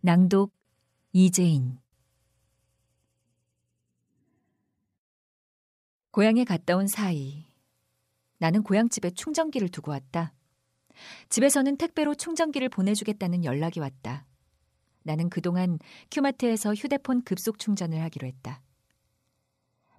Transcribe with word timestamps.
낭독 0.00 0.52
이재인 1.12 1.78
고향에 6.12 6.44
갔다 6.44 6.76
온 6.76 6.86
사이 6.86 7.46
나는 8.38 8.62
고향집에 8.62 9.10
충전기를 9.10 9.68
두고 9.70 9.90
왔다. 9.90 10.32
집에서는 11.30 11.76
택배로 11.76 12.14
충전기를 12.14 12.68
보내주겠다는 12.68 13.44
연락이 13.44 13.80
왔다. 13.80 14.24
나는 15.02 15.28
그동안 15.30 15.80
큐마트에서 16.12 16.74
휴대폰 16.74 17.22
급속 17.22 17.58
충전을 17.58 18.00
하기로 18.02 18.28
했다. 18.28 18.62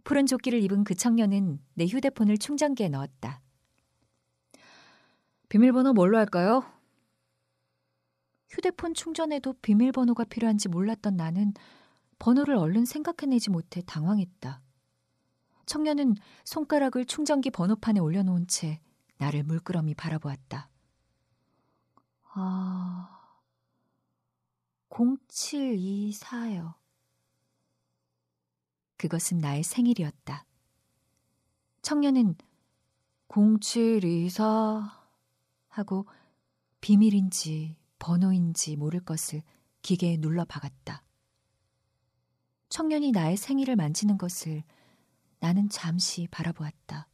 푸른 0.06 0.26
조끼를 0.26 0.64
입은 0.64 0.86
그 0.86 0.96
청년은 0.96 1.60
내 1.74 1.86
휴대폰을 1.86 2.38
충전기에 2.38 2.88
넣었다. 2.88 3.42
비밀번호 5.50 5.92
뭘로 5.92 6.18
할까요? 6.18 6.64
휴대폰 8.50 8.94
충전에도 8.94 9.54
비밀번호가 9.62 10.26
필요한지 10.26 10.70
몰랐던 10.70 11.16
나는 11.16 11.54
번호를 12.18 12.56
얼른 12.56 12.86
생각해내지 12.86 13.50
못해 13.50 13.82
당황했다. 13.86 14.62
청년은 15.66 16.16
손가락을 16.46 17.06
충전기 17.06 17.52
번호판에 17.52 18.00
올려놓은 18.00 18.48
채 18.48 18.82
나를 19.18 19.44
물끄러미 19.44 19.94
바라보았다. 19.94 20.70
아, 22.34 23.20
0724요. 24.90 26.74
그것은 28.98 29.40
나의 29.40 29.64
생일이었다. 29.64 30.46
청년은 31.82 32.36
0724 33.30 35.08
하고 35.70 36.08
비밀인지 36.82 37.79
번호인지 38.00 38.76
모를 38.78 39.00
것을 39.02 39.44
기계에 39.82 40.18
눌러 40.18 40.46
박았다. 40.46 41.04
청년이 42.70 43.12
나의 43.12 43.38
생일을 43.38 43.76
만지는 43.76 44.18
것을 44.18 44.64
나는 45.40 45.70
잠시 45.70 46.28
바라보았다. 46.32 47.08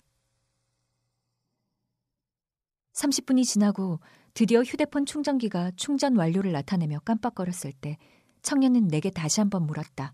30분이 2.94 3.45
지나고 3.45 4.00
드디어 4.33 4.61
휴대폰 4.61 5.05
충전기가 5.05 5.72
충전 5.75 6.16
완료를 6.16 6.52
나타내며 6.52 6.99
깜빡거렸을 6.99 7.73
때 7.73 7.97
청년은 8.42 8.88
내게 8.88 9.09
다시 9.09 9.39
한번 9.42 9.66
물었다. 9.66 10.14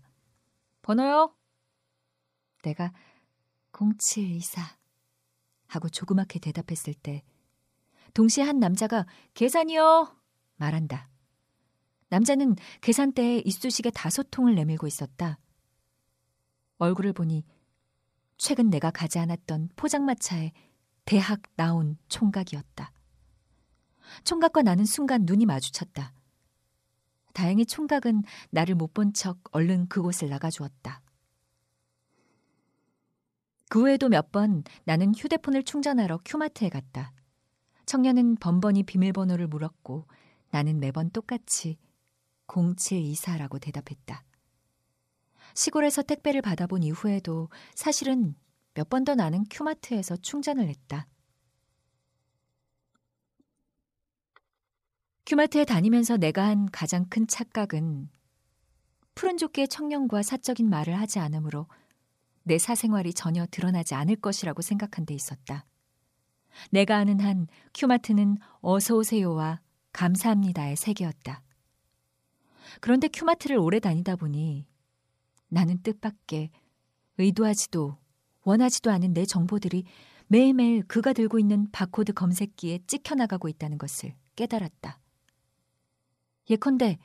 번호요? 0.82 1.34
내가 2.62 2.92
0724 3.72 4.78
하고 5.68 5.88
조그맣게 5.88 6.38
대답했을 6.38 6.94
때 6.94 7.22
동시에 8.14 8.44
한 8.44 8.58
남자가 8.58 9.06
계산이요 9.34 10.21
말한다. 10.56 11.08
남자는 12.08 12.56
계산대에 12.82 13.42
이쑤시개 13.44 13.90
다섯 13.94 14.26
통을 14.30 14.54
내밀고 14.54 14.86
있었다. 14.86 15.38
얼굴을 16.78 17.12
보니 17.12 17.44
최근 18.36 18.70
내가 18.70 18.90
가지 18.90 19.18
않았던 19.18 19.70
포장마차에 19.76 20.52
대학 21.04 21.40
나온 21.56 21.96
총각이었다. 22.08 22.92
총각과 24.24 24.62
나는 24.62 24.84
순간 24.84 25.22
눈이 25.24 25.46
마주쳤다. 25.46 26.12
다행히 27.32 27.64
총각은 27.64 28.22
나를 28.50 28.74
못 28.74 28.92
본 28.92 29.12
척 29.14 29.38
얼른 29.52 29.88
그곳을 29.88 30.28
나가주었다. 30.28 31.00
그 33.70 33.80
후에도 33.80 34.08
몇 34.10 34.30
번 34.32 34.64
나는 34.84 35.14
휴대폰을 35.14 35.62
충전하러 35.62 36.20
큐마트에 36.24 36.68
갔다. 36.68 37.12
청년은 37.86 38.36
번번이 38.36 38.82
비밀번호를 38.82 39.46
물었고 39.46 40.06
나는 40.52 40.78
매번 40.80 41.10
똑같이 41.10 41.78
0724라고 42.46 43.60
대답했다. 43.60 44.24
시골에서 45.54 46.02
택배를 46.02 46.42
받아본 46.42 46.82
이후에도 46.84 47.48
사실은 47.74 48.36
몇 48.74 48.88
번 48.90 49.04
더 49.04 49.14
나는 49.14 49.44
큐마트에서 49.50 50.16
충전을 50.16 50.68
했다. 50.68 51.08
큐마트에 55.26 55.64
다니면서 55.64 56.18
내가 56.18 56.44
한 56.46 56.70
가장 56.70 57.06
큰 57.08 57.26
착각은 57.26 58.10
푸른 59.14 59.38
조끼의 59.38 59.68
청년과 59.68 60.22
사적인 60.22 60.68
말을 60.68 60.98
하지 61.00 61.18
않으므로 61.18 61.66
내 62.42 62.58
사생활이 62.58 63.14
전혀 63.14 63.46
드러나지 63.50 63.94
않을 63.94 64.16
것이라고 64.16 64.60
생각한 64.60 65.06
데 65.06 65.14
있었다. 65.14 65.64
내가 66.70 66.98
아는 66.98 67.20
한 67.20 67.46
큐마트는 67.74 68.36
어서 68.60 68.96
오세요와 68.96 69.61
감사합니다의 69.92 70.76
세계였다. 70.76 71.42
그런데 72.80 73.08
큐마트를 73.08 73.58
오래 73.58 73.80
다니다 73.80 74.16
보니 74.16 74.66
나는 75.48 75.82
뜻밖의 75.82 76.50
의도하지도 77.18 77.96
원하지도 78.44 78.90
않은 78.90 79.12
내 79.12 79.24
정보들이 79.24 79.84
매일매일 80.26 80.82
그가 80.84 81.12
들고 81.12 81.38
있는 81.38 81.70
바코드 81.70 82.12
검색기에 82.12 82.80
찍혀나가고 82.86 83.48
있다는 83.48 83.78
것을 83.78 84.14
깨달았다. 84.34 84.98
예컨대 86.48 86.98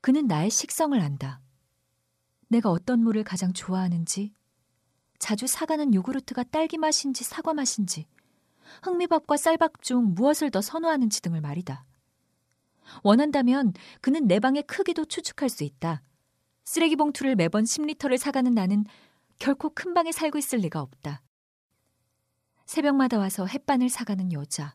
그는 0.00 0.26
나의 0.26 0.50
식성을 0.50 0.98
안다. 0.98 1.40
내가 2.48 2.70
어떤 2.70 3.00
물을 3.00 3.24
가장 3.24 3.52
좋아하는지, 3.52 4.34
자주 5.18 5.46
사가는 5.46 5.94
요구르트가 5.94 6.44
딸기 6.44 6.76
맛인지 6.78 7.24
사과 7.24 7.54
맛인지, 7.54 8.06
흑미밥과 8.82 9.36
쌀밥 9.36 9.82
중 9.82 10.14
무엇을 10.14 10.50
더 10.50 10.60
선호하는지 10.60 11.22
등을 11.22 11.40
말이다. 11.40 11.84
원한다면 13.02 13.72
그는 14.00 14.26
내 14.26 14.40
방의 14.40 14.62
크기도 14.64 15.04
추측할 15.04 15.48
수 15.48 15.64
있다. 15.64 16.02
쓰레기 16.64 16.96
봉투를 16.96 17.36
매번 17.36 17.64
10리터를 17.64 18.16
사가는 18.16 18.52
나는 18.52 18.84
결코 19.38 19.70
큰 19.70 19.94
방에 19.94 20.12
살고 20.12 20.38
있을 20.38 20.58
리가 20.60 20.80
없다. 20.80 21.22
새벽마다 22.66 23.18
와서 23.18 23.46
햇반을 23.46 23.88
사가는 23.90 24.32
여자, 24.32 24.74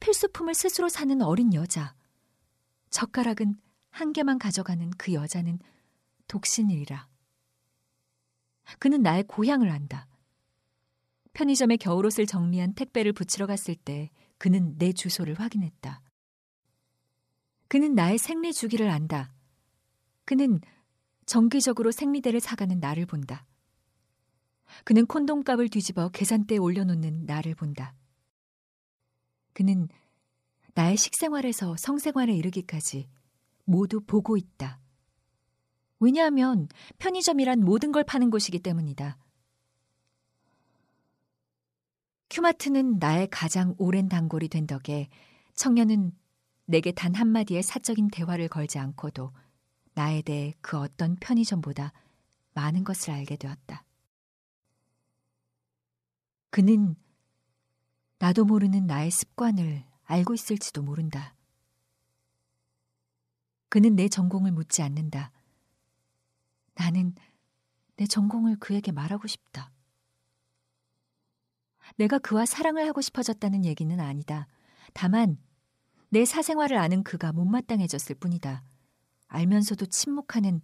필수품을 0.00 0.54
스스로 0.54 0.88
사는 0.88 1.20
어린 1.22 1.52
여자, 1.52 1.94
젓가락은 2.90 3.60
한 3.90 4.12
개만 4.12 4.38
가져가는 4.38 4.90
그 4.92 5.12
여자는 5.12 5.58
독신이라. 6.28 7.08
그는 8.78 9.02
나의 9.02 9.24
고향을 9.24 9.70
안다. 9.70 10.08
편의점에 11.36 11.76
겨울옷을 11.76 12.24
정리한 12.24 12.72
택배를 12.72 13.12
붙이러 13.12 13.46
갔을 13.46 13.74
때 13.74 14.10
그는 14.38 14.78
내 14.78 14.94
주소를 14.94 15.34
확인했다. 15.34 16.00
그는 17.68 17.94
나의 17.94 18.16
생리 18.16 18.54
주기를 18.54 18.88
안다. 18.88 19.34
그는 20.24 20.60
정기적으로 21.26 21.92
생리대를 21.92 22.40
사가는 22.40 22.80
나를 22.80 23.04
본다. 23.04 23.46
그는 24.84 25.04
콘돔값을 25.04 25.68
뒤집어 25.68 26.08
계산대에 26.08 26.56
올려놓는 26.56 27.26
나를 27.26 27.54
본다. 27.54 27.94
그는 29.52 29.88
나의 30.72 30.96
식생활에서 30.96 31.76
성생활에 31.78 32.34
이르기까지 32.34 33.10
모두 33.66 34.00
보고 34.00 34.38
있다. 34.38 34.80
왜냐하면 36.00 36.68
편의점이란 36.98 37.60
모든 37.60 37.92
걸 37.92 38.04
파는 38.04 38.30
곳이기 38.30 38.60
때문이다. 38.60 39.18
큐마트는 42.30 42.98
나의 42.98 43.28
가장 43.30 43.74
오랜 43.78 44.08
단골이 44.08 44.48
된 44.48 44.66
덕에 44.66 45.08
청년은 45.54 46.12
내게 46.66 46.92
단 46.92 47.14
한마디의 47.14 47.62
사적인 47.62 48.08
대화를 48.08 48.48
걸지 48.48 48.78
않고도 48.78 49.32
나에 49.94 50.22
대해 50.22 50.54
그 50.60 50.78
어떤 50.78 51.16
편의점보다 51.16 51.92
많은 52.54 52.84
것을 52.84 53.12
알게 53.12 53.36
되었다. 53.36 53.84
그는 56.50 56.96
나도 58.18 58.44
모르는 58.44 58.86
나의 58.86 59.10
습관을 59.10 59.84
알고 60.04 60.34
있을지도 60.34 60.82
모른다. 60.82 61.34
그는 63.68 63.94
내 63.94 64.08
전공을 64.08 64.52
묻지 64.52 64.82
않는다. 64.82 65.32
나는 66.74 67.14
내 67.96 68.06
전공을 68.06 68.56
그에게 68.58 68.92
말하고 68.92 69.26
싶다. 69.26 69.70
내가 71.96 72.18
그와 72.18 72.46
사랑을 72.46 72.86
하고 72.86 73.00
싶어졌다는 73.00 73.64
얘기는 73.64 73.98
아니다. 74.00 74.46
다만 74.92 75.38
내 76.08 76.24
사생활을 76.24 76.78
아는 76.78 77.02
그가 77.02 77.32
못마땅해졌을 77.32 78.16
뿐이다. 78.16 78.62
알면서도 79.28 79.86
침묵하는 79.86 80.60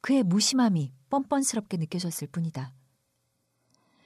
그의 0.00 0.22
무심함이 0.22 0.92
뻔뻔스럽게 1.10 1.76
느껴졌을 1.78 2.28
뿐이다. 2.28 2.72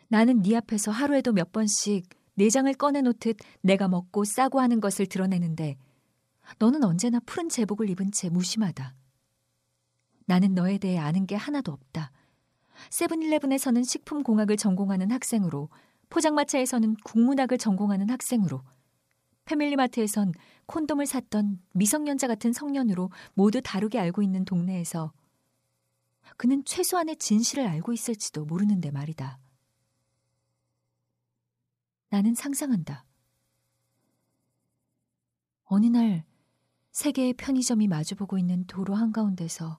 나는 0.08 0.42
네 0.42 0.56
앞에서 0.56 0.90
하루에도 0.90 1.32
몇 1.32 1.52
번씩 1.52 2.08
내장을 2.34 2.72
꺼내놓듯 2.74 3.36
내가 3.60 3.86
먹고 3.86 4.24
싸고 4.24 4.60
하는 4.60 4.80
것을 4.80 5.06
드러내는데 5.06 5.76
너는 6.58 6.82
언제나 6.84 7.20
푸른 7.20 7.48
제복을 7.48 7.90
입은 7.90 8.10
채 8.12 8.28
무심하다. 8.28 8.94
나는 10.26 10.54
너에 10.54 10.78
대해 10.78 10.98
아는 10.98 11.26
게 11.26 11.36
하나도 11.36 11.72
없다. 11.72 12.12
세븐일레븐에서는 12.90 13.82
식품공학을 13.82 14.56
전공하는 14.56 15.10
학생으로 15.10 15.68
포장마차에서는 16.10 16.96
국문학을 17.04 17.58
전공하는 17.58 18.10
학생으로 18.10 18.62
패밀리마트에선 19.46 20.32
콘돔을 20.66 21.06
샀던 21.06 21.60
미성년자 21.72 22.28
같은 22.28 22.52
성년으로 22.52 23.10
모두 23.34 23.60
다르게 23.62 23.98
알고 23.98 24.22
있는 24.22 24.44
동네에서 24.44 25.12
그는 26.36 26.64
최소한의 26.64 27.16
진실을 27.16 27.66
알고 27.66 27.92
있을지도 27.92 28.44
모르는데 28.44 28.90
말이다. 28.90 29.38
나는 32.10 32.34
상상한다. 32.34 33.04
어느 35.64 35.86
날 35.86 36.24
세계의 36.92 37.34
편의점이 37.34 37.88
마주보고 37.88 38.38
있는 38.38 38.64
도로 38.66 38.94
한가운데서 38.94 39.78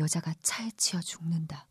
여자가 0.00 0.34
차에 0.40 0.70
치여 0.76 1.00
죽는다. 1.00 1.68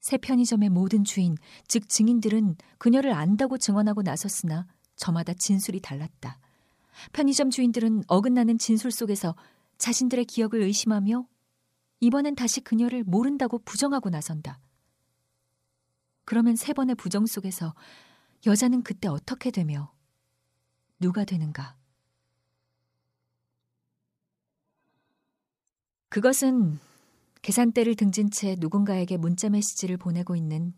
새 0.00 0.16
편의점의 0.16 0.70
모든 0.70 1.04
주인, 1.04 1.36
즉 1.68 1.88
증인들은 1.88 2.56
그녀를 2.78 3.12
안다고 3.12 3.58
증언하고 3.58 4.02
나섰으나 4.02 4.66
저마다 4.96 5.34
진술이 5.34 5.80
달랐다. 5.80 6.38
편의점 7.12 7.50
주인들은 7.50 8.04
어긋나는 8.06 8.58
진술 8.58 8.90
속에서 8.90 9.34
자신들의 9.78 10.24
기억을 10.26 10.62
의심하며 10.62 11.26
이번엔 12.00 12.34
다시 12.34 12.60
그녀를 12.60 13.04
모른다고 13.04 13.58
부정하고 13.58 14.10
나선다. 14.10 14.60
그러면 16.24 16.56
세 16.56 16.72
번의 16.72 16.94
부정 16.94 17.26
속에서 17.26 17.74
여자는 18.46 18.82
그때 18.82 19.08
어떻게 19.08 19.50
되며 19.50 19.92
누가 20.98 21.24
되는가? 21.24 21.76
그것은 26.08 26.78
계산대를 27.42 27.96
등진 27.96 28.30
채 28.30 28.56
누군가에게 28.58 29.16
문자 29.16 29.48
메시지를 29.48 29.96
보내고 29.96 30.36
있는 30.36 30.74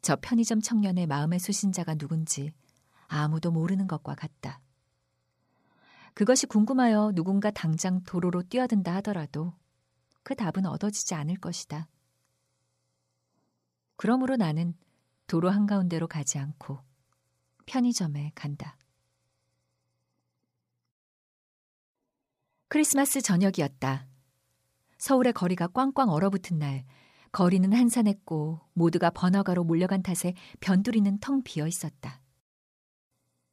저 0.00 0.16
편의점 0.16 0.60
청년의 0.60 1.06
마음의 1.06 1.40
수신자가 1.40 1.96
누군지 1.96 2.52
아무도 3.08 3.50
모르는 3.50 3.86
것과 3.86 4.14
같다. 4.14 4.60
그것이 6.14 6.46
궁금하여 6.46 7.12
누군가 7.14 7.50
당장 7.50 8.02
도로로 8.04 8.42
뛰어든다 8.42 8.94
하더라도 8.96 9.54
그 10.22 10.34
답은 10.36 10.66
얻어지지 10.66 11.14
않을 11.14 11.36
것이다. 11.36 11.88
그러므로 13.96 14.36
나는 14.36 14.74
도로 15.26 15.50
한가운데로 15.50 16.06
가지 16.06 16.38
않고 16.38 16.78
편의점에 17.66 18.32
간다. 18.34 18.76
크리스마스 22.68 23.20
저녁이었다. 23.20 24.13
서울의 25.04 25.34
거리가 25.34 25.66
꽝꽝 25.66 26.08
얼어붙은 26.08 26.58
날, 26.58 26.82
거리는 27.30 27.70
한산했고 27.74 28.60
모두가 28.72 29.10
번화가로 29.10 29.62
몰려간 29.62 30.02
탓에 30.02 30.32
변두리는 30.60 31.18
텅 31.18 31.42
비어 31.42 31.66
있었다. 31.66 32.22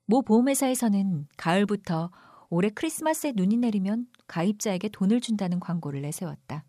모 0.06 0.22
보험회사에서는 0.22 1.28
가을부터 1.36 2.10
올해 2.50 2.70
크리스마스에 2.70 3.34
눈이 3.36 3.58
내리면 3.58 4.08
가입자에게 4.28 4.88
돈을 4.94 5.20
준다는 5.20 5.60
광고를 5.60 6.02
내세웠다. 6.04 6.64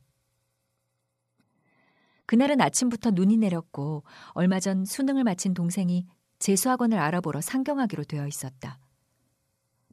그날은 2.27 2.61
아침부터 2.61 3.13
눈이 3.13 3.37
내렸고 3.37 4.03
얼마 4.31 4.59
전 4.59 4.85
수능을 4.85 5.23
마친 5.23 5.55
동생이 5.55 6.09
재수학원을 6.41 6.99
알아보러 6.99 7.41
상경하기로 7.41 8.03
되어 8.03 8.27
있었다. 8.27 8.81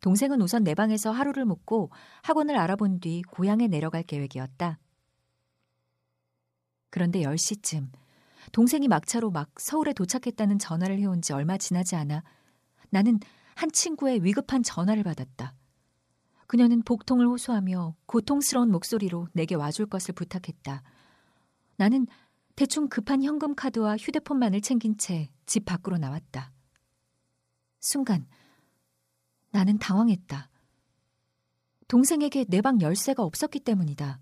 동생은 0.01 0.41
우선 0.41 0.63
내 0.63 0.75
방에서 0.75 1.11
하루를 1.11 1.45
묵고 1.45 1.91
학원을 2.23 2.57
알아본 2.57 2.99
뒤 2.99 3.21
고향에 3.23 3.67
내려갈 3.67 4.03
계획이었다. 4.03 4.79
그런데 6.89 7.21
10시쯤 7.21 7.89
동생이 8.51 8.87
막차로 8.87 9.31
막 9.31 9.59
서울에 9.59 9.93
도착했다는 9.93 10.59
전화를 10.59 10.99
해온 10.99 11.21
지 11.21 11.33
얼마 11.33 11.57
지나지 11.57 11.95
않아 11.95 12.23
나는 12.89 13.19
한 13.55 13.71
친구의 13.71 14.23
위급한 14.23 14.63
전화를 14.63 15.03
받았다. 15.03 15.53
그녀는 16.47 16.81
복통을 16.81 17.27
호소하며 17.27 17.95
고통스러운 18.07 18.71
목소리로 18.71 19.27
내게 19.33 19.53
와줄 19.53 19.85
것을 19.85 20.15
부탁했다. 20.15 20.81
나는 21.75 22.07
대충 22.55 22.89
급한 22.89 23.23
현금 23.23 23.53
카드와 23.53 23.97
휴대폰만을 23.97 24.61
챙긴 24.61 24.97
채 24.97 25.29
집 25.49 25.65
밖으로 25.65 25.97
나왔다. 25.97 26.51
순간 27.79 28.27
나는 29.51 29.77
당황했다. 29.77 30.49
동생에게 31.87 32.45
내 32.45 32.61
방 32.61 32.81
열쇠가 32.81 33.23
없었기 33.23 33.61
때문이다. 33.61 34.19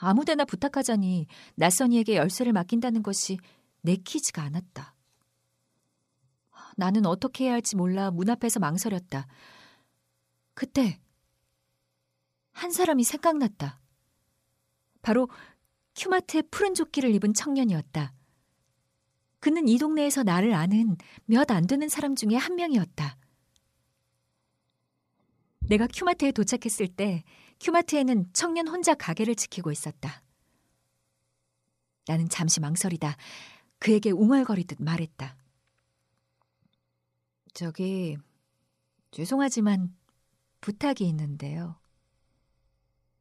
아무데나 0.00 0.44
부탁하자니 0.44 1.26
낯선이에게 1.54 2.16
열쇠를 2.16 2.52
맡긴다는 2.52 3.02
것이 3.02 3.38
내키지가 3.82 4.42
않았다. 4.42 4.94
나는 6.76 7.06
어떻게 7.06 7.44
해야 7.44 7.54
할지 7.54 7.76
몰라 7.76 8.10
문 8.10 8.28
앞에서 8.28 8.60
망설였다. 8.60 9.26
그때 10.54 11.00
한 12.52 12.70
사람이 12.70 13.04
생각났다. 13.04 13.80
바로 15.02 15.28
큐마트의 15.94 16.44
푸른 16.50 16.74
조끼를 16.74 17.14
입은 17.14 17.32
청년이었다. 17.32 18.12
그는 19.46 19.68
이 19.68 19.78
동네에서 19.78 20.24
나를 20.24 20.54
아는 20.54 20.96
몇 21.24 21.52
안 21.52 21.68
되는 21.68 21.88
사람 21.88 22.16
중에 22.16 22.34
한 22.34 22.56
명이었다. 22.56 23.16
내가 25.68 25.86
큐마트에 25.86 26.32
도착했을 26.32 26.88
때 26.88 27.22
큐마트에는 27.60 28.32
청년 28.32 28.66
혼자 28.66 28.94
가게를 28.94 29.36
지키고 29.36 29.70
있었다. 29.70 30.20
나는 32.08 32.28
잠시 32.28 32.58
망설이다 32.58 33.16
그에게 33.78 34.10
웅얼거리듯 34.10 34.82
말했다. 34.82 35.36
저기, 37.54 38.16
죄송하지만 39.12 39.94
부탁이 40.60 41.08
있는데요. 41.08 41.78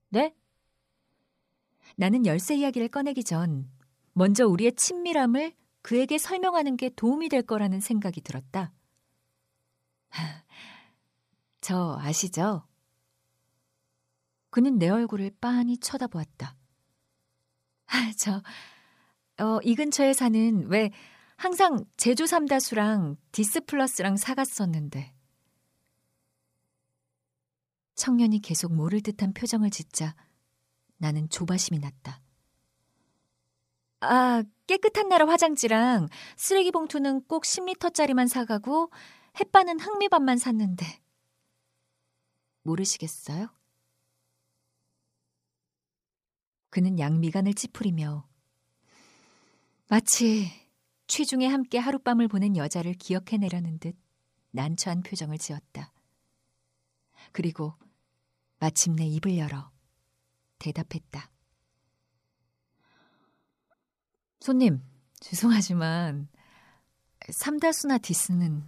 네? 0.09 0.33
나는 1.97 2.25
열쇠 2.25 2.55
이야기를 2.55 2.87
꺼내기 2.87 3.23
전 3.23 3.69
먼저 4.13 4.47
우리의 4.47 4.73
친밀함을 4.75 5.53
그에게 5.85 6.17
설명하는 6.17 6.77
게 6.77 6.89
도움이 6.89 7.29
될 7.29 7.43
거라는 7.43 7.79
생각이 7.79 8.21
들었다. 8.21 8.73
저 11.61 11.95
아시죠? 12.01 12.67
그는 14.49 14.79
내 14.79 14.89
얼굴을 14.89 15.35
빤히 15.39 15.77
쳐다보았다. 15.77 16.57
아, 17.85 18.11
저, 18.17 18.41
어, 19.37 19.59
이 19.61 19.75
근처에 19.75 20.13
사는 20.13 20.65
왜 20.69 20.89
항상 21.35 21.85
제주 21.97 22.25
삼다수랑 22.25 23.17
디스플러스랑 23.31 24.17
사갔었는데. 24.17 25.13
청년이 27.93 28.39
계속 28.41 28.73
모를 28.73 29.01
듯한 29.01 29.33
표정을 29.33 29.69
짓자 29.69 30.15
나는 30.97 31.29
조바심이 31.29 31.77
났다. 31.77 32.24
아, 34.05 34.43
깨끗한 34.67 35.09
나라 35.09 35.27
화장지랑 35.27 36.09
쓰레기 36.37 36.71
봉투는 36.71 37.25
꼭 37.27 37.43
10리터짜리만 37.43 38.27
사가고 38.27 38.91
햇반은 39.39 39.79
흑미밥만 39.79 40.37
샀는데. 40.37 40.85
모르시겠어요? 42.63 43.49
그는 46.69 46.99
양미간을 46.99 47.53
찌푸리며 47.53 48.27
마치 49.87 50.51
취중에 51.07 51.47
함께 51.47 51.77
하룻밤을 51.77 52.27
보낸 52.27 52.57
여자를 52.57 52.95
기억해내려는 52.95 53.79
듯 53.79 53.95
난처한 54.51 55.03
표정을 55.03 55.37
지었다. 55.37 55.93
그리고 57.31 57.75
마침내 58.59 59.05
입을 59.05 59.37
열어 59.37 59.71
대답했다. 60.59 61.34
손님, 64.45 64.79
죄송하지만 65.21 66.27
삼다수나 67.31 67.97
디스는 67.97 68.63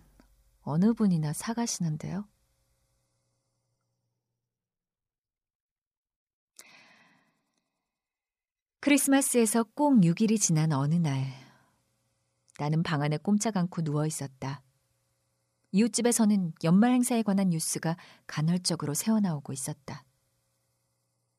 어느 0.64 0.92
분이나 0.94 1.34
사가시는데요? 1.34 2.28
크리스마스에서 8.80 9.66
꼭 9.76 10.00
6일이 10.02 10.42
지난 10.42 10.72
어느 10.72 10.96
날, 10.96 11.28
나는 12.58 12.82
방 12.82 13.04
안에 13.04 13.18
꼼짝 13.18 13.56
않고 13.56 13.84
누워 13.84 14.08
있었다. 14.08 14.64
이웃집에서는 15.74 16.54
연말 16.64 16.94
행사에 16.94 17.22
관한 17.22 17.50
뉴스가 17.50 17.98
간헐적으로 18.26 18.96
새어나오고 18.96 19.54
있었다. 19.54 20.07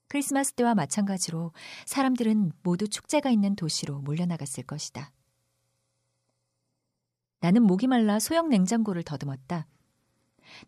크리스마스 0.08 0.52
때와 0.54 0.74
마찬가지로 0.74 1.52
사람들은 1.86 2.52
모두 2.62 2.88
축제가 2.88 3.30
있는 3.30 3.54
도시로 3.54 4.00
몰려나갔을 4.00 4.64
것이다. 4.64 5.12
나는 7.40 7.62
목이 7.62 7.86
말라 7.86 8.18
소형 8.18 8.48
냉장고를 8.48 9.02
더듬었다. 9.04 9.66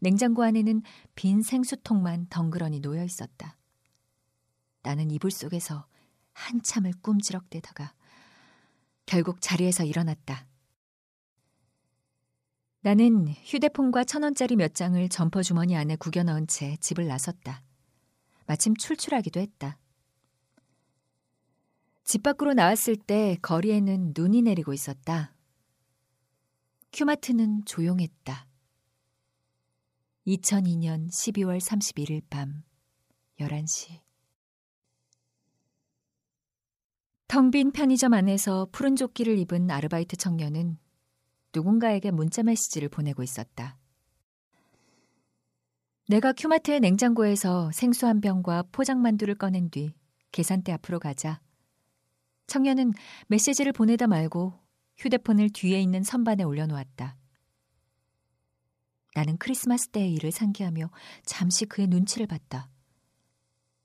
냉장고 0.01 0.45
안에는 0.45 0.83
빈 1.15 1.43
생수통만 1.43 2.27
덩그러니 2.29 2.81
놓여 2.81 3.03
있었다. 3.03 3.57
나는 4.83 5.11
이불 5.11 5.31
속에서 5.31 5.87
한참을 6.33 6.93
꿈지럭대다가 7.03 7.95
결국 9.07 9.41
자리에서 9.41 9.85
일어났다. 9.85 10.47
나는 12.83 13.29
휴대폰과 13.29 14.05
천 14.05 14.23
원짜리 14.23 14.57
몇 14.57 14.75
장을 14.75 15.07
점퍼 15.09 15.43
주머니 15.43 15.77
안에 15.77 15.97
구겨 15.97 16.23
넣은 16.23 16.47
채 16.47 16.77
집을 16.77 17.07
나섰다. 17.07 17.63
마침 18.51 18.75
출출하기도 18.75 19.39
했다. 19.39 19.79
집 22.03 22.25
밖으로 22.25 22.53
나왔을 22.53 22.97
때 22.97 23.37
거리에는 23.43 24.13
눈이 24.17 24.43
내리고 24.43 24.73
있었다. 24.73 25.37
큐마트는 26.93 27.65
조용했다. 27.65 28.49
2002년 30.27 31.09
12월 31.11 31.61
31일 31.61 32.25
밤 32.29 32.65
11시. 33.39 34.01
텅 37.29 37.53
빈 37.53 37.71
편의점 37.71 38.15
안에서 38.15 38.67
푸른 38.73 38.97
조끼를 38.97 39.39
입은 39.39 39.71
아르바이트 39.71 40.17
청년은 40.17 40.77
누군가에게 41.55 42.11
문자 42.11 42.43
메시지를 42.43 42.89
보내고 42.89 43.23
있었다. 43.23 43.80
내가 46.11 46.33
큐마트의 46.33 46.81
냉장고에서 46.81 47.71
생수 47.71 48.05
한 48.05 48.21
병과 48.21 48.65
포장만두를 48.73 49.37
꺼낸 49.37 49.71
뒤 49.71 49.95
계산대 50.33 50.73
앞으로 50.73 50.99
가자 50.99 51.41
청년은 52.49 52.95
메시지를 53.29 53.71
보내다 53.73 54.09
말고 54.09 54.53
휴대폰을 54.97 55.51
뒤에 55.51 55.81
있는 55.81 56.03
선반에 56.03 56.43
올려놓았다. 56.43 57.17
나는 59.15 59.39
크리스마스 59.39 59.87
때의 59.91 60.13
일을 60.15 60.33
상기하며 60.33 60.91
잠시 61.25 61.65
그의 61.65 61.87
눈치를 61.87 62.27
봤다. 62.27 62.69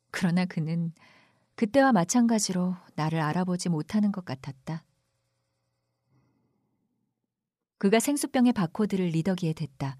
그러나 0.09 0.45
그는 0.45 0.93
그때와 1.53 1.91
마찬가지로 1.91 2.75
나를 2.95 3.19
알아보지 3.19 3.69
못하는 3.69 4.11
것 4.11 4.25
같았다. 4.25 4.83
그가 7.77 7.99
생수병의 7.99 8.53
바코드를 8.53 9.09
리더기에 9.09 9.53
댔다. 9.53 9.95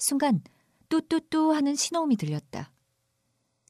순간 0.00 0.42
뚜뚜뚜 0.90 1.52
하는 1.54 1.74
신호음이 1.76 2.16
들렸다. 2.16 2.72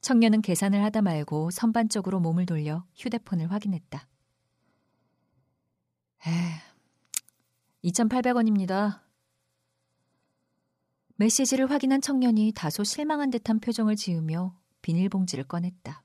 청년은 0.00 0.40
계산을 0.40 0.82
하다 0.84 1.02
말고 1.02 1.50
선반 1.50 1.90
쪽으로 1.90 2.18
몸을 2.18 2.46
돌려 2.46 2.86
휴대폰을 2.96 3.52
확인했다. 3.52 4.08
에, 6.26 6.30
2,800원입니다. 7.84 9.02
메시지를 11.16 11.70
확인한 11.70 12.00
청년이 12.00 12.52
다소 12.54 12.82
실망한 12.84 13.30
듯한 13.30 13.60
표정을 13.60 13.96
지으며 13.96 14.58
비닐봉지를 14.80 15.44
꺼냈다. 15.44 16.02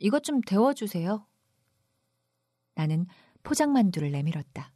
이것 0.00 0.24
좀 0.24 0.40
데워주세요. 0.40 1.24
나는 2.74 3.06
포장만두를 3.44 4.10
내밀었다. 4.10 4.73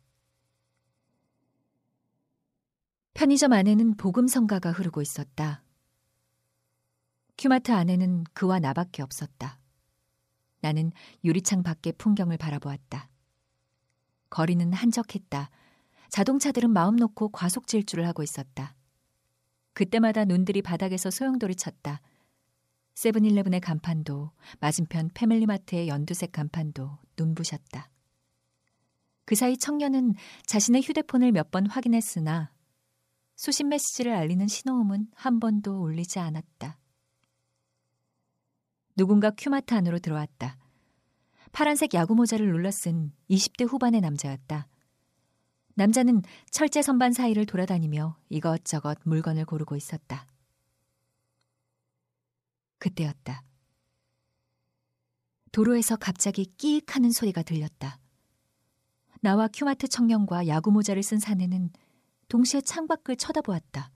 편의점 3.19 3.53
안에는 3.53 3.97
복음성가가 3.97 4.71
흐르고 4.71 5.03
있었다. 5.03 5.65
큐마트 7.37 7.73
안에는 7.73 8.23
그와 8.33 8.61
나밖에 8.61 9.03
없었다. 9.03 9.59
나는 10.61 10.93
유리창 11.25 11.65
밖의 11.65 11.95
풍경을 11.99 12.37
바라보았다. 12.37 13.11
거리는 14.31 14.73
한적했다. 14.73 15.51
자동차들은 16.11 16.71
마음 16.71 16.95
놓고 16.95 17.31
과속 17.31 17.67
질주를 17.67 18.07
하고 18.07 18.23
있었다. 18.23 18.77
그때마다 19.73 20.25
눈들이 20.25 20.63
바닥에서 20.63 21.11
소용돌이 21.11 21.57
쳤다. 21.57 22.01
세븐일레븐의 22.95 23.59
간판도 23.59 24.31
맞은편 24.61 25.11
패밀리마트의 25.15 25.89
연두색 25.89 26.31
간판도 26.31 26.99
눈부셨다. 27.19 27.91
그 29.25 29.35
사이 29.35 29.59
청년은 29.59 30.15
자신의 30.47 30.83
휴대폰을 30.83 31.33
몇 31.33 31.51
번 31.51 31.67
확인했으나 31.67 32.53
수신 33.39 33.69
메시지를 33.69 34.13
알리는 34.15 34.49
신호음은 34.49 35.13
한 35.15 35.39
번도 35.39 35.81
울리지 35.81 36.19
않았다. 36.19 36.77
누군가 38.97 39.31
큐마트 39.31 39.75
안으로 39.75 40.01
들어왔다. 40.01 40.59
파란색 41.53 41.95
야구 41.95 42.17
모자를 42.17 42.47
눌러 42.51 42.73
쓴 42.73 43.13
20대 43.31 43.65
후반의 43.65 44.01
남자였다. 44.01 44.67
남자는 45.75 46.23
철제 46.51 46.83
선반 46.83 47.13
사이를 47.13 47.47
돌아다니며 47.47 48.19
이것저것 48.29 48.99
물건을 49.05 49.45
고르고 49.45 49.77
있었다. 49.77 50.27
그때였다. 52.79 53.45
도로에서 55.53 55.95
갑자기 55.95 56.45
끼익 56.45 56.97
하는 56.97 57.13
소리가 57.13 57.45
들렸다. 57.45 58.01
나와 59.21 59.47
큐마트 59.47 59.87
청년과 59.87 60.49
야구 60.49 60.73
모자를 60.73 61.05
쓴 61.05 61.21
사내는 61.21 61.71
동시에 62.29 62.61
창밖을 62.61 63.17
쳐다보았다. 63.17 63.91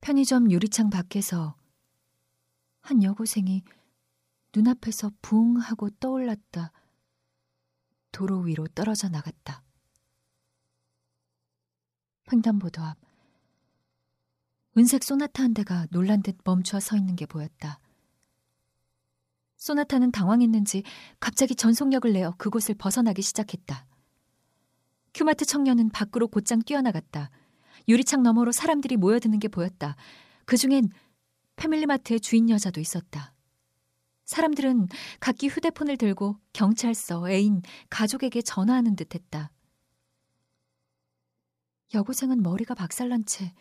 편의점 0.00 0.50
유리창 0.50 0.88
밖에서 0.90 1.56
한 2.80 3.02
여고생이 3.02 3.62
눈앞에서 4.54 5.10
붕 5.20 5.58
하고 5.58 5.90
떠올랐다. 5.90 6.72
도로 8.12 8.38
위로 8.40 8.66
떨어져 8.68 9.08
나갔다. 9.08 9.62
횡단보도 12.32 12.82
앞 12.82 12.96
은색 14.78 15.04
소나타 15.04 15.42
한 15.42 15.54
대가 15.54 15.86
놀란 15.90 16.22
듯 16.22 16.36
멈춰 16.44 16.80
서 16.80 16.96
있는 16.96 17.16
게 17.16 17.26
보였다. 17.26 17.80
소나타는 19.56 20.12
당황했는지 20.12 20.84
갑자기 21.18 21.54
전속력을 21.54 22.12
내어 22.12 22.32
그곳을 22.38 22.74
벗어나기 22.76 23.22
시작했다. 23.22 23.86
큐마트 25.16 25.46
청년은 25.46 25.88
밖으로 25.88 26.28
곧장 26.28 26.60
뛰어나갔다. 26.60 27.30
유리창 27.88 28.22
너머로 28.22 28.52
사람들이 28.52 28.98
모여드는 28.98 29.38
게 29.38 29.48
보였다. 29.48 29.96
그 30.44 30.58
중엔 30.58 30.90
패밀리마트의 31.56 32.20
주인 32.20 32.50
여자도 32.50 32.82
있었다. 32.82 33.32
사람들은 34.26 34.88
각기 35.18 35.48
휴대폰을 35.48 35.96
들고 35.96 36.38
경찰서, 36.52 37.30
애인, 37.30 37.62
가족에게 37.88 38.42
전화하는 38.42 38.94
듯 38.94 39.14
했다. 39.14 39.50
여고생은 41.94 42.42
머리가 42.42 42.74
박살난 42.74 43.24
채 43.24 43.54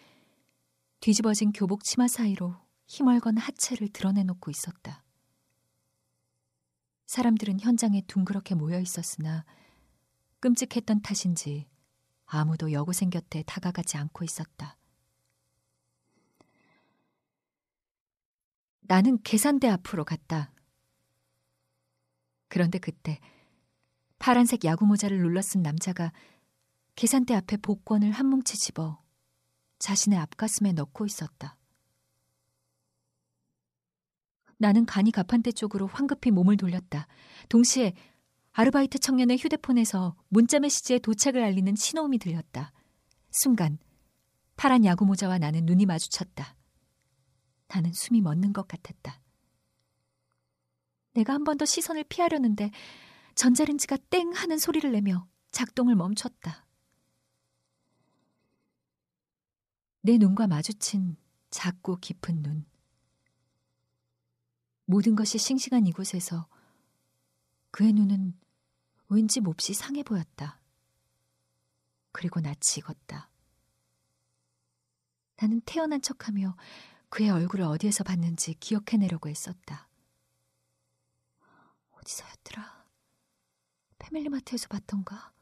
뒤집어진 1.00 1.54
교복 1.54 1.86
치마 1.86 2.10
사이로 2.10 2.54
힘얼건 2.88 3.38
하체를 3.38 3.88
드러내놓고 3.94 4.52
있었다. 4.52 5.06
사람들은 7.06 7.62
현장에 7.62 8.02
둥그렇게 8.08 8.56
모여 8.56 8.78
있었으나 8.82 9.46
끔찍했던 10.46 11.02
탓인지 11.02 11.68
아무도 12.28 12.72
여고생 12.72 13.10
곁에 13.10 13.42
다가가지 13.48 13.98
않고 13.98 14.24
있었다. 14.24 14.78
나는 18.82 19.20
계산대 19.24 19.68
앞으로 19.68 20.06
갔다. 20.06 20.52
그런데 22.48 22.78
그때 22.78 23.20
파란색 24.20 24.66
야구 24.66 24.86
모자를 24.86 25.18
눌러 25.18 25.42
쓴 25.42 25.64
남자가 25.64 26.14
계산대 26.96 27.34
앞에 27.34 27.58
복권을 27.58 28.12
한 28.12 28.28
뭉치 28.28 28.56
집어 28.56 29.02
자신의 29.80 30.20
앞가슴에 30.20 30.74
넣고 30.74 31.08
있었다. 31.08 31.58
나는 34.58 34.86
간이 34.86 35.12
가판대 35.12 35.54
쪽으로 35.54 35.88
황급히 35.88 36.30
몸을 36.30 36.56
돌렸다. 36.58 37.08
동시에 37.50 37.96
아르바이트 38.58 39.00
청년의 39.00 39.38
휴대폰에서 39.38 40.16
문자 40.30 40.60
메시지의 40.60 41.02
도착을 41.02 41.44
알리는 41.44 41.76
신호음이 41.76 42.20
들렸다. 42.20 42.72
순간 43.30 43.78
파란 44.56 44.86
야구 44.86 45.06
모자와 45.06 45.40
나는 45.40 45.66
눈이 45.66 45.86
마주쳤다. 45.86 46.56
나는 47.68 47.92
숨이 47.92 48.22
멎는 48.22 48.54
것 48.54 48.66
같았다. 48.68 49.20
내가 51.16 51.34
한 51.34 51.44
번 51.44 51.58
더 51.58 51.66
시선을 51.66 52.06
피하려는데 52.06 52.72
전자레인지가 53.36 53.98
땡 54.10 54.32
하는 54.32 54.58
소리를 54.58 54.90
내며 54.90 55.28
작동을 55.52 55.96
멈췄다. 55.96 56.66
내 60.02 60.18
눈과 60.18 60.48
마주친 60.48 61.18
작고 61.50 61.98
깊은 61.98 62.42
눈. 62.42 62.66
모든 64.86 65.14
것이 65.18 65.38
싱싱한 65.38 65.88
이곳에서 65.88 66.48
그의 67.72 67.92
눈은 67.92 68.34
왠지 69.08 69.40
몹시 69.40 69.74
상해 69.74 70.04
보였다. 70.04 70.60
그리고 72.12 72.40
낯이 72.40 72.78
익었다. 72.78 73.30
나는 75.38 75.62
태어난 75.66 76.02
척하며 76.02 76.56
그의 77.10 77.30
얼굴을 77.30 77.66
어디에서 77.66 78.04
봤는지 78.04 78.54
기억해내려고 78.56 79.30
했었다. 79.30 79.90
어디서였더라? 81.92 82.86
패밀리마트에서 84.00 84.68
봤던가? 84.68 85.34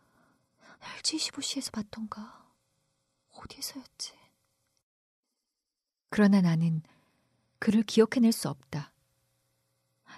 LG25C에서 0.81 1.71
봤던가? 1.71 2.43
어디에서였지? 3.31 4.13
그러나 6.09 6.41
나는 6.41 6.81
그를 7.59 7.83
기억해낼 7.83 8.31
수 8.31 8.49
없다. 8.49 8.93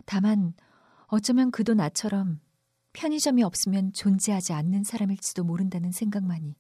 다만 0.06 0.54
어쩌면 1.08 1.52
그도 1.52 1.74
나처럼 1.74 2.42
편의점이 2.96 3.44
없으면 3.44 3.92
존재하지 3.94 4.54
않는 4.54 4.84
사람일지도 4.84 5.44
모른다는 5.44 5.92
생각만이 5.92 6.56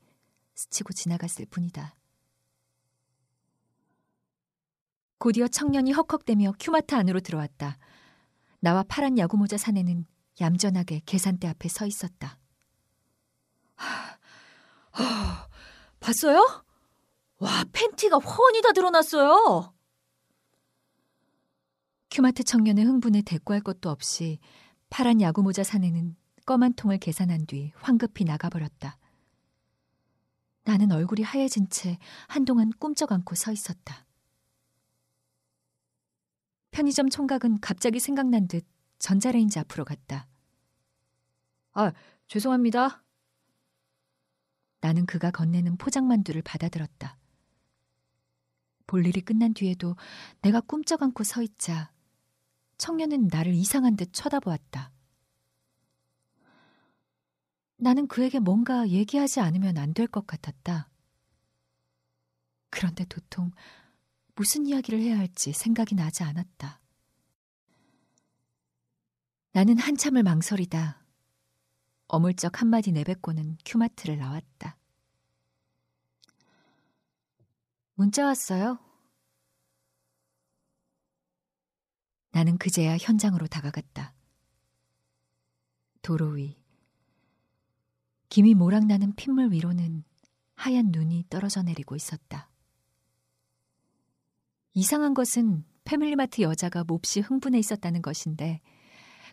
스치고 0.54 0.94
지나갔을 0.94 1.46
뿐이다. 1.46 1.96
곧이어 5.18 5.48
청년이 5.48 5.94
헉헉대며 5.94 6.56
큐마트 6.60 6.94
안으로 6.94 7.22
들어왔다. 7.22 7.77
나와 8.60 8.84
파란 8.84 9.18
야구모자 9.18 9.58
사내는 9.58 10.06
얌전하게 10.42 11.01
계산대 11.06 11.48
앞에 11.48 11.70
서 11.70 11.88
있었다. 11.88 12.38
하, 13.75 14.18
하, 14.92 15.48
봤어요? 16.00 16.65
와, 17.38 17.63
팬티가 17.72 18.18
훤히 18.18 18.62
다 18.62 18.74
드러났어요. 18.74 19.74
큐마트 22.12 22.44
청년의 22.44 22.86
흥분에 22.86 23.22
대꾸할 23.22 23.62
것도 23.62 23.89
없이 23.89 24.39
파란 24.89 25.22
야구모자 25.22 25.63
사내는 25.63 26.15
검은 26.46 26.74
통을 26.74 26.98
계산한 27.00 27.48
뒤 27.48 27.72
황급히 27.75 28.24
나가버렸다. 28.24 28.98
나는 30.64 30.92
얼굴이 30.92 31.22
하얘진 31.22 31.70
채 31.70 31.98
한동안 32.28 32.72
꿈쩍 32.80 33.12
않고 33.12 33.36
서 33.36 33.52
있었다. 33.52 34.06
편의점 36.72 37.10
총각은 37.10 37.62
갑자기 37.62 38.00
생각난 38.00 38.48
듯 38.48 38.66
전자레인지 39.00 39.60
앞으로 39.60 39.86
갔다. 39.86 40.28
아, 41.74 41.92
죄송합니다. 42.28 43.04
나는 44.82 45.06
그가 45.06 45.32
건네는 45.32 45.78
포장만두를 45.78 46.42
받아들었다. 46.42 47.18
볼 48.88 49.06
일이 49.06 49.22
끝난 49.22 49.54
뒤에도 49.54 49.96
내가 50.42 50.62
꿈쩍 50.62 51.02
않고 51.02 51.24
서 51.24 51.42
있자 51.42 51.92
청년은 52.78 53.28
나를 53.32 53.54
이상한 53.54 53.96
듯 53.96 54.14
쳐다보았다. 54.14 54.95
나는 57.86 58.08
그에게 58.08 58.39
뭔가 58.39 58.89
얘기하지 58.89 59.42
않으면 59.42 59.77
안 59.77 59.94
될 59.94 60.08
것 60.08 60.25
같았다. 60.25 60.89
그런데 62.72 63.06
도통 63.06 63.51
무슨 64.34 64.65
이야기를 64.65 65.00
해야 65.00 65.20
할지 65.20 65.54
생각이 65.54 65.94
나지 65.94 66.24
않았다. 66.24 66.82
나는 69.51 69.77
한참을 69.77 70.24
망설이다. 70.24 71.06
어물쩍 72.08 72.60
한마디 72.60 72.92
내뱉고는 72.92 73.60
큐마트를 73.63 74.18
나왔다. 74.18 74.77
문자 77.94 78.25
왔어요? 78.25 78.80
나는 82.32 82.58
그제야 82.58 82.98
현장으로 82.98 83.46
다가갔다. 83.46 84.15
도로 86.01 86.30
위, 86.32 86.58
김이 88.36 88.54
모락나는 88.54 89.13
핏물 89.15 89.54
위로는 89.54 90.04
하얀 90.56 90.88
눈이 90.92 91.27
떨어져 91.30 91.63
내리고 91.63 91.96
있었다. 91.96 92.50
이상한 94.74 95.13
것은 95.13 95.63
패밀리마트 95.86 96.42
여자가 96.42 96.84
몹시 96.84 97.22
흥분해 97.22 97.57
있었다는 97.60 98.01
것인데 98.01 98.60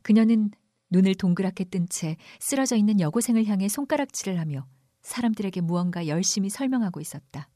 그녀는 0.03 0.53
눈을 0.91 1.17
동그랗게 1.17 1.65
뜬 1.65 1.89
채 1.89 2.17
쓰러져 2.39 2.77
있는 2.77 3.01
여고생을 3.01 3.45
향해 3.47 3.67
손가락질을 3.69 4.39
하며 4.39 4.69
사람들에게 5.01 5.63
무언가 5.63 6.07
열심히 6.07 6.49
설명하고 6.49 7.01
있었다. 7.01 7.49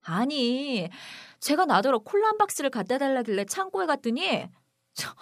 아니, 0.00 0.88
제가 1.40 1.66
나더러 1.66 1.98
콜라 1.98 2.28
한 2.28 2.38
박스를 2.38 2.70
갖다 2.70 2.96
달라길래 2.96 3.44
창고에 3.44 3.84
갔더니 3.84 4.48
저, 4.94 5.14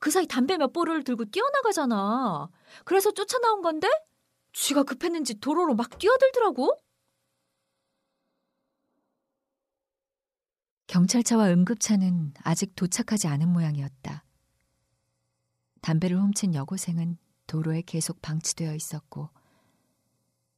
그 0.00 0.10
사이 0.10 0.26
담배 0.26 0.58
몇 0.58 0.74
보를 0.74 1.02
들고 1.02 1.24
뛰어나가잖아. 1.24 2.50
그래서 2.84 3.12
쫓아나온 3.12 3.62
건데 3.62 3.88
쥐가 4.52 4.84
급했는지 4.84 5.40
도로로 5.40 5.74
막 5.74 5.98
뛰어들더라고. 5.98 6.80
경찰차와 10.86 11.48
응급차는 11.48 12.34
아직 12.42 12.76
도착하지 12.76 13.26
않은 13.26 13.48
모양이었다. 13.48 14.24
담배를 15.80 16.20
훔친 16.20 16.54
여고생은 16.54 17.18
도로에 17.46 17.82
계속 17.82 18.22
방치되어 18.22 18.74
있었고 18.74 19.30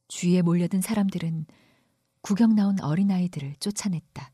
주위에 0.07 0.41
몰려든 0.41 0.81
사람들은 0.81 1.45
구경 2.21 2.55
나온 2.55 2.79
어린아이들을 2.81 3.55
쫓아냈다. 3.59 4.31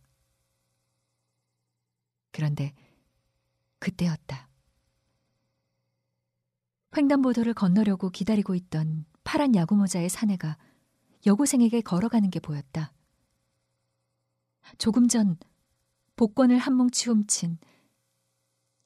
그런데 2.31 2.73
그때였다. 3.79 4.49
횡단보도를 6.95 7.53
건너려고 7.53 8.09
기다리고 8.09 8.55
있던 8.55 9.05
파란 9.23 9.55
야구모자의 9.55 10.09
사내가 10.09 10.57
여고생에게 11.25 11.81
걸어가는 11.81 12.29
게 12.29 12.39
보였다. 12.39 12.93
조금 14.77 15.07
전 15.07 15.37
복권을 16.15 16.57
한 16.57 16.75
뭉치 16.75 17.09
훔친 17.09 17.57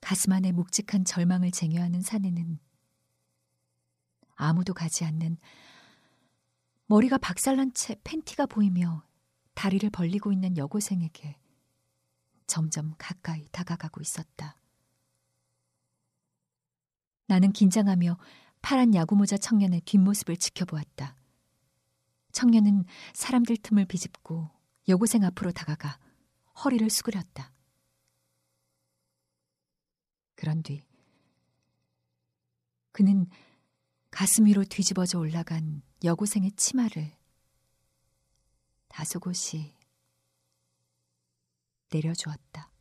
가슴 0.01 0.31
안에 0.31 0.51
묵직한 0.51 1.05
절망을 1.05 1.51
쟁여하는 1.51 2.01
사내는 2.01 2.59
아무도 4.35 4.73
가지 4.73 5.03
않는 5.03 5.37
머리가 6.85 7.17
박살난 7.17 7.73
채 7.73 7.95
팬티가 8.03 8.45
보이며 8.45 9.03
다리를 9.55 9.89
벌리고 9.89 10.31
있는 10.31 10.55
여고생에게 10.55 11.37
점점 12.45 12.93
가까이 12.97 13.47
다가가고 13.51 14.01
있었다. 14.01 14.56
나는 17.27 17.51
긴장하며 17.51 18.17
파란 18.61 18.95
야구모자 18.95 19.37
청년의 19.37 19.81
뒷모습을 19.81 20.37
지켜보았다. 20.37 21.15
청년은 22.31 22.85
사람들 23.13 23.57
틈을 23.57 23.85
비집고 23.85 24.49
여고생 24.87 25.23
앞으로 25.23 25.51
다가가 25.51 25.99
허리를 26.63 26.89
수그렸다. 26.89 27.51
그런 30.35 30.63
뒤 30.63 30.83
그는 32.91 33.27
가슴 34.11 34.45
위로 34.45 34.63
뒤집어져 34.63 35.19
올라간 35.19 35.81
여고생의 36.03 36.51
치마를 36.53 37.11
다소곳이 38.87 39.75
내려주었다. 41.91 42.71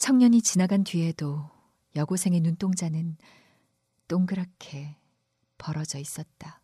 청년이 0.00 0.40
지나간 0.40 0.82
뒤에도 0.82 1.50
여고생의 1.94 2.40
눈동자는 2.40 3.18
동그랗게 4.08 4.96
벌어져 5.58 5.98
있었다. 5.98 6.62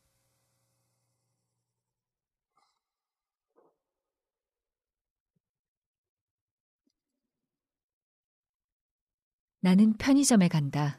나는 9.60 9.92
편의점에 9.98 10.48
간다. 10.48 10.98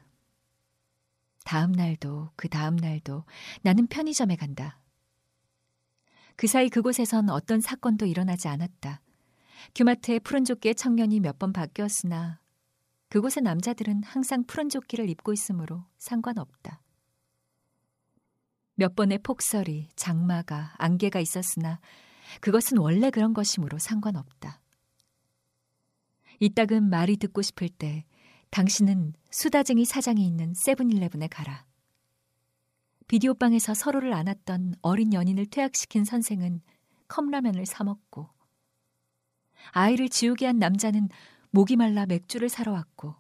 다음 1.44 1.72
날도 1.72 2.34
그 2.36 2.50
다음 2.50 2.76
날도 2.76 3.26
나는 3.64 3.88
편의점에 3.88 4.36
간다. 4.36 4.80
그 6.36 6.46
사이 6.46 6.70
그곳에선 6.70 7.32
어떤 7.32 7.62
사건도 7.62 8.06
일어나지 8.06 8.48
않았다. 8.48 9.02
규마트의 9.76 10.20
푸른 10.22 10.46
조끼의 10.46 10.76
청년이 10.76 11.20
몇 11.20 11.38
번 11.40 11.54
바뀌었으나 11.54 12.40
그곳의 13.10 13.44
남자들은 13.44 14.04
항상 14.04 14.44
푸른 14.44 14.70
조끼를 14.70 15.10
입고 15.10 15.34
있으므로 15.34 15.86
상관없다. 15.98 16.82
몇 18.76 18.96
번의 18.96 19.20
폭설이, 19.20 19.90
장마가, 19.96 20.76
안개가 20.78 21.20
있었으나 21.20 21.80
그것은 22.42 22.78
원래 22.78 23.10
그런 23.10 23.34
것이므로 23.34 23.80
상관없다. 23.80 24.62
이따금 26.40 26.90
말이 26.90 27.18
듣고 27.18 27.42
싶을 27.42 27.70
때 27.70 28.06
당신은 28.52 29.14
수다쟁이 29.32 29.86
사장이 29.86 30.26
있는 30.26 30.54
세븐일레븐에 30.54 31.28
가라. 31.28 31.66
비디오방에서 33.08 33.74
서로를 33.74 34.14
안았던 34.14 34.76
어린 34.82 35.14
연인을 35.14 35.46
퇴학시킨 35.48 36.04
선생은 36.04 36.62
컵라면을 37.08 37.66
사 37.66 37.84
먹고 37.84 38.30
아이를 39.72 40.10
지우게 40.10 40.46
한 40.46 40.60
남자는 40.60 41.10
목이 41.52 41.76
말라 41.76 42.06
맥주를 42.06 42.50
사러 42.50 42.72
왔고 42.72 43.16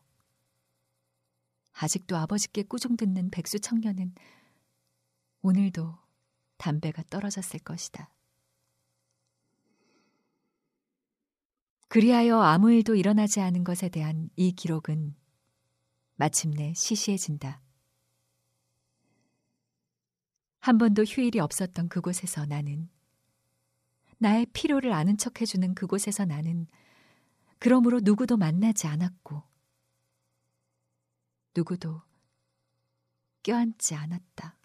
아직도 1.73 2.17
아버지께 2.17 2.63
꾸중 2.63 2.97
듣는 2.97 3.30
백수 3.30 3.60
청년은 3.60 4.13
오늘도 5.41 5.97
담배가 6.58 7.04
떨어졌을 7.10 7.60
것이다. 7.60 8.12
그리하여 11.88 12.41
아무 12.41 12.71
일도 12.71 12.95
일어나지 12.95 13.39
않은 13.39 13.63
것에 13.63 13.89
대한 13.89 14.30
이 14.36 14.52
기록은 14.52 15.15
마침내 16.15 16.73
시시해진다. 16.73 17.62
한 20.60 20.78
번도 20.78 21.04
휴일이 21.04 21.39
없었던 21.39 21.88
그곳에서 21.88 22.45
나는 22.45 22.89
나의 24.19 24.47
필요를 24.47 24.93
아는 24.93 25.17
척 25.17 25.41
해주는 25.41 25.75
그곳에서 25.75 26.25
나는 26.25 26.67
그러므로 27.60 27.99
누구도 28.01 28.38
만나지 28.38 28.88
않았고 28.88 29.43
누구도 31.56 32.01
껴안지 33.43 33.95
않았다. 33.95 34.58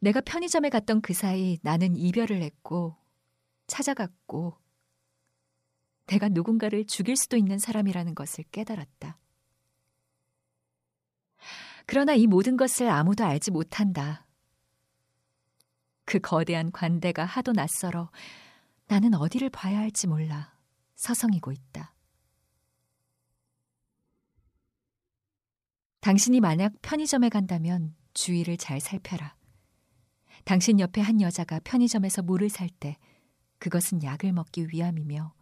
내가 0.00 0.20
편의점에 0.20 0.68
갔던 0.68 1.00
그 1.00 1.14
사이 1.14 1.58
나는 1.62 1.96
이별을 1.96 2.42
했고 2.42 2.96
찾아갔고 3.66 4.58
내가 6.06 6.28
누군가를 6.28 6.86
죽일 6.86 7.16
수도 7.16 7.36
있는 7.36 7.58
사람이라는 7.58 8.14
것을 8.14 8.44
깨달았다. 8.52 9.18
그러나 11.86 12.14
이 12.14 12.26
모든 12.26 12.56
것을 12.56 12.88
아무도 12.88 13.24
알지 13.24 13.50
못한다. 13.50 14.25
그 16.06 16.18
거대한 16.18 16.72
관대가 16.72 17.24
하도 17.26 17.52
낯설어 17.52 18.10
나는 18.86 19.12
어디를 19.14 19.50
봐야 19.50 19.78
할지 19.78 20.06
몰라 20.06 20.54
서성이고 20.94 21.52
있다. 21.52 21.92
당신이 26.00 26.40
만약 26.40 26.72
편의점에 26.82 27.28
간다면 27.28 27.94
주위를 28.14 28.56
잘 28.56 28.80
살펴라. 28.80 29.34
당신 30.44 30.78
옆에 30.78 31.00
한 31.00 31.20
여자가 31.20 31.60
편의점에서 31.64 32.22
물을 32.22 32.48
살 32.48 32.68
때 32.70 32.96
그것은 33.58 34.02
약을 34.02 34.32
먹기 34.32 34.68
위함이며 34.68 35.34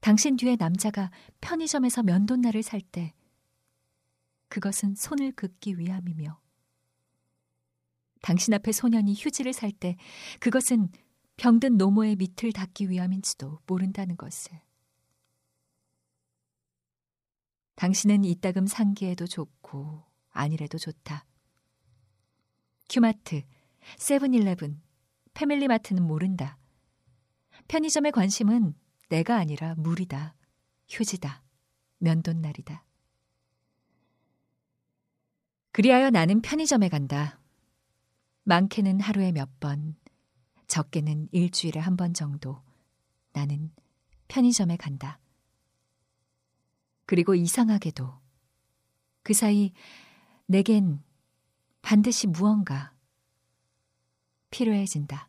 당신 0.00 0.36
뒤에 0.36 0.54
남자가 0.56 1.10
편의점에서 1.40 2.04
면도날을 2.04 2.62
살 2.62 2.80
때 2.80 3.12
그것은 4.48 4.94
손을 4.94 5.32
긋기 5.32 5.78
위함이며 5.78 6.40
당신 8.26 8.54
앞에 8.54 8.72
소년이 8.72 9.14
휴지를 9.16 9.52
살 9.52 9.70
때 9.70 9.96
그것은 10.40 10.88
병든 11.36 11.76
노모의 11.76 12.16
밑을 12.16 12.52
닦기 12.52 12.90
위함인지도 12.90 13.60
모른다는 13.68 14.16
것을. 14.16 14.60
당신은 17.76 18.24
이따금 18.24 18.66
상기에도 18.66 19.28
좋고 19.28 20.02
아니래도 20.30 20.76
좋다. 20.76 21.24
큐마트, 22.88 23.42
세븐일레븐, 23.96 24.82
패밀리마트는 25.34 26.02
모른다. 26.02 26.58
편의점의 27.68 28.10
관심은 28.10 28.74
내가 29.08 29.36
아니라 29.36 29.76
물이다, 29.76 30.34
휴지다, 30.88 31.44
면돈날이다. 31.98 32.84
그리하여 35.70 36.10
나는 36.10 36.40
편의점에 36.42 36.88
간다. 36.88 37.38
많게는 38.46 39.00
하루에 39.00 39.32
몇 39.32 39.58
번, 39.58 39.96
적게는 40.68 41.28
일주일에 41.32 41.80
한 41.80 41.96
번 41.96 42.14
정도 42.14 42.62
나는 43.32 43.72
편의점에 44.28 44.76
간다. 44.76 45.18
그리고 47.06 47.34
이상하게도 47.34 48.20
그 49.24 49.34
사이 49.34 49.72
내겐 50.46 51.02
반드시 51.82 52.28
무언가 52.28 52.92
필요해진다. 54.50 55.28